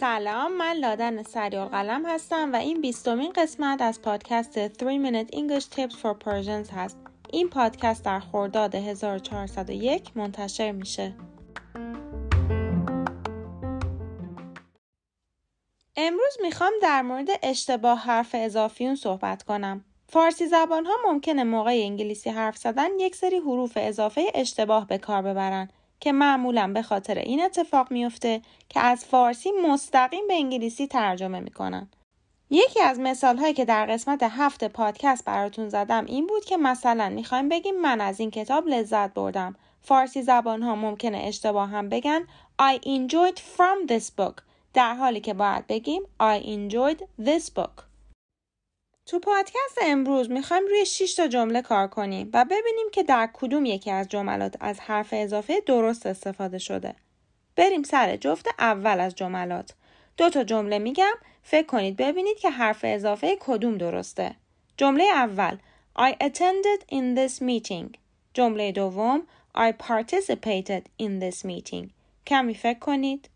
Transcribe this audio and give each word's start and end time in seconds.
سلام 0.00 0.56
من 0.56 0.76
لادن 0.76 1.22
سریال 1.22 1.68
قلم 1.68 2.06
هستم 2.06 2.52
و 2.52 2.56
این 2.56 2.80
بیستمین 2.80 3.32
قسمت 3.32 3.82
از 3.82 4.02
پادکست 4.02 4.52
3 4.52 4.68
Minute 4.78 5.28
English 5.34 5.64
Tips 5.64 5.94
for 5.94 6.14
Persians 6.24 6.72
هست. 6.72 6.98
این 7.32 7.48
پادکست 7.48 8.04
در 8.04 8.20
خرداد 8.20 8.74
1401 8.74 10.16
منتشر 10.16 10.72
میشه. 10.72 11.14
امروز 15.96 16.36
می‌خوام 16.42 16.72
در 16.82 17.02
مورد 17.02 17.28
اشتباه 17.42 17.98
حرف 17.98 18.34
اضافیون 18.34 18.94
صحبت 18.94 19.42
کنم. 19.42 19.84
فارسی 20.08 20.46
زبان 20.46 20.86
ها 20.86 20.94
ممکنه 21.04 21.44
موقع 21.44 21.70
انگلیسی 21.70 22.30
حرف 22.30 22.56
زدن 22.56 22.98
یک 23.00 23.16
سری 23.16 23.38
حروف 23.38 23.72
اضافه 23.76 24.22
اشتباه 24.34 24.86
به 24.86 24.98
کار 24.98 25.22
ببرن 25.22 25.68
که 26.00 26.12
معمولا 26.12 26.72
به 26.72 26.82
خاطر 26.82 27.18
این 27.18 27.42
اتفاق 27.42 27.90
میفته 27.90 28.42
که 28.68 28.80
از 28.80 29.04
فارسی 29.04 29.50
مستقیم 29.52 30.28
به 30.28 30.34
انگلیسی 30.34 30.86
ترجمه 30.86 31.40
می‌کنن. 31.40 31.88
یکی 32.50 32.80
از 32.80 33.00
مثال 33.00 33.36
هایی 33.36 33.54
که 33.54 33.64
در 33.64 33.86
قسمت 33.86 34.22
هفت 34.22 34.64
پادکست 34.64 35.24
براتون 35.24 35.68
زدم 35.68 36.04
این 36.04 36.26
بود 36.26 36.44
که 36.44 36.56
مثلا 36.56 37.08
می‌خوایم 37.08 37.48
بگیم 37.48 37.80
من 37.80 38.00
از 38.00 38.20
این 38.20 38.30
کتاب 38.30 38.68
لذت 38.68 39.14
بردم. 39.14 39.56
فارسی 39.82 40.22
زبان 40.22 40.62
ها 40.62 40.74
ممکنه 40.74 41.18
اشتباه 41.18 41.68
هم 41.68 41.88
بگن 41.88 42.26
I 42.62 42.78
enjoyed 42.78 43.38
from 43.38 43.88
this 43.88 44.10
book 44.18 44.42
در 44.74 44.94
حالی 44.94 45.20
که 45.20 45.34
باید 45.34 45.66
بگیم 45.66 46.02
I 46.22 46.42
enjoyed 46.42 47.24
this 47.26 47.50
book. 47.56 47.89
تو 49.06 49.18
پادکست 49.18 49.78
امروز 49.82 50.30
می‌خوایم 50.30 50.66
روی 50.66 50.86
6 50.86 51.14
تا 51.14 51.26
جمله 51.26 51.62
کار 51.62 51.88
کنیم 51.88 52.30
و 52.32 52.44
ببینیم 52.44 52.90
که 52.92 53.02
در 53.02 53.28
کدوم 53.32 53.64
یکی 53.64 53.90
از 53.90 54.08
جملات 54.08 54.56
از 54.60 54.80
حرف 54.80 55.08
اضافه 55.12 55.60
درست 55.66 56.06
استفاده 56.06 56.58
شده. 56.58 56.94
بریم 57.56 57.82
سر 57.82 58.16
جفت 58.16 58.46
اول 58.58 59.00
از 59.00 59.14
جملات. 59.14 59.74
دو 60.16 60.30
تا 60.30 60.44
جمله 60.44 60.78
میگم 60.78 61.14
فکر 61.42 61.66
کنید 61.66 61.96
ببینید 61.96 62.38
که 62.38 62.50
حرف 62.50 62.80
اضافه 62.82 63.36
کدوم 63.40 63.78
درسته. 63.78 64.36
جمله 64.76 65.04
اول 65.04 65.56
I 65.98 66.12
attended 66.12 66.84
in 66.92 67.16
this 67.18 67.42
meeting. 67.42 67.98
جمله 68.34 68.72
دوم 68.72 69.22
I 69.56 69.72
participated 69.72 70.82
in 71.02 71.20
this 71.22 71.44
meeting. 71.44 71.90
کمی 72.26 72.54
فکر 72.54 72.78
کنید. 72.78 73.28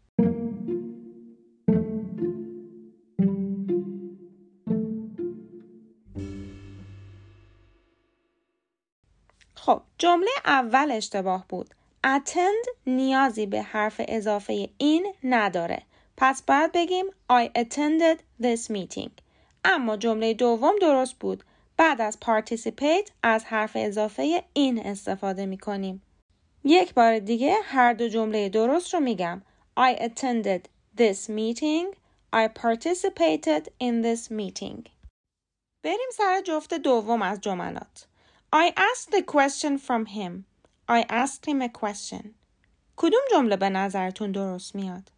خب 9.64 9.82
جمله 9.98 10.30
اول 10.44 10.90
اشتباه 10.90 11.44
بود. 11.48 11.74
attend 12.06 12.68
نیازی 12.86 13.46
به 13.46 13.62
حرف 13.62 14.00
اضافه 14.08 14.68
این 14.78 15.14
نداره. 15.22 15.82
پس 16.16 16.42
باید 16.42 16.72
بگیم 16.72 17.04
I 17.32 17.48
attended 17.58 18.18
this 18.42 18.70
meeting. 18.70 19.10
اما 19.64 19.96
جمله 19.96 20.34
دوم 20.34 20.74
درست 20.80 21.14
بود. 21.14 21.44
بعد 21.76 22.00
از 22.00 22.18
participate 22.24 23.10
از 23.22 23.44
حرف 23.44 23.72
اضافه 23.74 24.44
این 24.52 24.78
استفاده 24.86 25.46
می 25.46 25.58
کنیم. 25.58 26.02
یک 26.64 26.94
بار 26.94 27.18
دیگه 27.18 27.56
هر 27.62 27.92
دو 27.92 28.08
جمله 28.08 28.48
درست 28.48 28.94
رو 28.94 29.00
میگم. 29.00 29.42
I 29.80 29.96
attended 29.96 30.60
this 30.98 31.28
meeting. 31.28 31.86
I 32.34 32.48
participated 32.48 33.68
in 33.80 34.02
this 34.04 34.30
meeting. 34.30 34.88
بریم 35.82 36.10
سر 36.12 36.40
جفت 36.44 36.74
دوم 36.74 37.22
از 37.22 37.40
جملات. 37.40 38.06
I 38.56 38.72
asked 38.76 39.12
a 39.12 39.22
question 39.22 39.78
from 39.78 40.06
him. 40.06 40.44
I 40.88 41.04
asked 41.08 41.44
him 41.46 41.60
a 41.60 41.68
question. 41.68 42.34
کدوم 42.96 43.20
جمله 43.30 43.56
به 43.56 43.68
نظرتون 43.68 44.32
درست 44.32 44.74
میاد؟ 44.74 45.10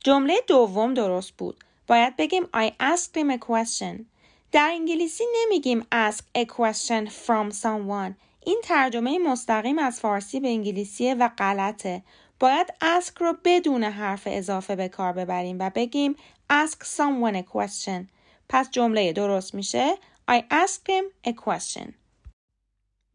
جمله 0.00 0.34
دوم 0.46 0.94
درست 0.94 1.32
بود. 1.32 1.64
باید 1.86 2.16
بگیم 2.16 2.42
I 2.42 2.72
asked 2.80 3.16
him 3.16 3.30
a 3.30 3.38
question. 3.38 4.06
در 4.52 4.68
انگلیسی 4.72 5.24
نمیگیم 5.42 5.86
ask 5.92 6.22
a 6.38 6.44
question 6.44 7.08
from 7.08 7.52
someone. 7.52 8.14
این 8.46 8.60
ترجمه 8.64 9.18
مستقیم 9.18 9.78
از 9.78 10.00
فارسی 10.00 10.40
به 10.40 10.48
انگلیسیه 10.48 11.14
و 11.14 11.28
غلطه. 11.38 12.02
باید 12.44 12.74
ask 12.82 13.20
رو 13.20 13.36
بدون 13.44 13.84
حرف 13.84 14.22
اضافه 14.26 14.76
به 14.76 14.88
کار 14.88 15.12
ببریم 15.12 15.56
و 15.60 15.70
بگیم 15.74 16.16
ask 16.52 16.84
someone 16.96 17.36
a 17.36 17.42
question. 17.42 18.06
پس 18.48 18.70
جمله 18.70 19.12
درست 19.12 19.54
میشه 19.54 19.94
I 20.30 20.40
asked 20.50 20.88
him 20.88 21.30
a 21.30 21.32
question. 21.32 21.92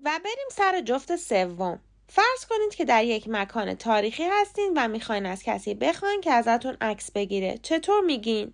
و 0.03 0.19
بریم 0.23 0.47
سر 0.51 0.81
جفت 0.81 1.15
سوم. 1.15 1.79
فرض 2.07 2.45
کنید 2.49 2.75
که 2.75 2.85
در 2.85 3.05
یک 3.05 3.25
مکان 3.27 3.73
تاریخی 3.73 4.23
هستین 4.31 4.73
و 4.75 4.87
می‌خواین 4.87 5.25
از 5.25 5.43
کسی 5.43 5.73
بخواین 5.73 6.21
که 6.21 6.31
ازتون 6.31 6.77
عکس 6.81 7.11
بگیره. 7.11 7.59
چطور 7.61 8.01
میگین؟ 8.01 8.53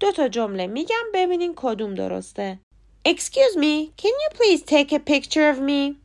دو 0.00 0.12
تا 0.12 0.28
جمله 0.28 0.66
میگم 0.66 1.04
ببینین 1.14 1.52
کدوم 1.56 1.94
درسته. 1.94 2.58
Excuse 3.08 3.56
me, 3.56 3.90
can 4.02 4.14
you 4.22 4.30
please 4.38 4.62
take 4.62 4.92
a 4.92 4.98
picture 4.98 5.50
of 5.54 5.60
me? 5.60 5.96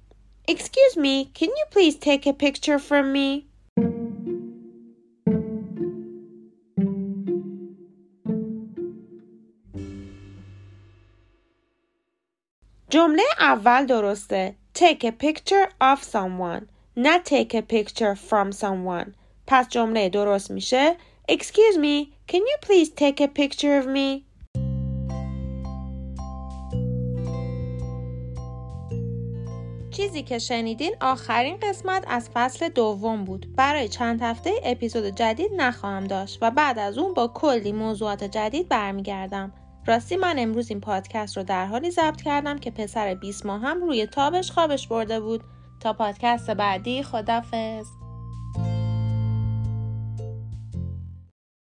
Excuse 0.47 0.95
me, 0.97 1.25
can 1.39 1.49
you 1.57 1.65
please 1.71 1.95
take 1.95 2.25
a 2.27 2.33
picture 2.33 2.79
from 2.79 3.13
me? 3.13 3.47
جمله 12.89 13.23
اول 13.39 13.85
درسته. 13.85 14.55
Take 14.75 15.03
a 15.03 15.11
picture 15.11 15.69
of 15.81 16.03
someone. 16.03 16.63
نه 16.97 17.19
take 17.19 17.53
a 17.53 17.61
picture 17.61 18.15
from 18.15 18.51
someone. 18.51 19.11
پس 19.47 19.69
جمله 19.69 20.09
درست 20.09 20.51
میشه. 20.51 20.95
Excuse 21.31 21.77
me, 21.77 22.07
can 22.31 22.39
you 22.39 22.57
please 22.61 22.89
take 22.89 23.21
a 23.21 23.27
picture 23.27 23.81
of 23.81 23.87
me? 23.87 24.23
چیزی 29.91 30.23
که 30.23 30.39
شنیدین 30.39 30.95
آخرین 31.01 31.57
قسمت 31.57 32.03
از 32.07 32.29
فصل 32.33 32.69
دوم 32.69 33.23
بود. 33.23 33.55
برای 33.55 33.87
چند 33.87 34.21
هفته 34.21 34.51
اپیزود 34.63 35.05
جدید 35.05 35.51
نخواهم 35.57 36.03
داشت 36.03 36.37
و 36.41 36.51
بعد 36.51 36.79
از 36.79 36.97
اون 36.97 37.13
با 37.13 37.27
کلی 37.27 37.71
موضوعات 37.71 38.23
جدید 38.23 38.69
برمیگردم. 38.69 39.53
راستی 39.87 40.15
من 40.17 40.35
امروز 40.37 40.69
این 40.69 40.81
پادکست 40.81 41.37
رو 41.37 41.43
در 41.43 41.65
حالی 41.65 41.91
ضبط 41.91 42.21
کردم 42.21 42.57
که 42.57 42.71
پسر 42.71 43.13
20 43.13 43.45
ماه 43.45 43.61
هم 43.61 43.81
روی 43.81 44.05
تابش 44.05 44.51
خوابش 44.51 44.87
برده 44.87 45.19
بود. 45.19 45.43
تا 45.79 45.93
پادکست 45.93 46.51
بعدی 46.51 47.03
خدافظ 47.03 47.87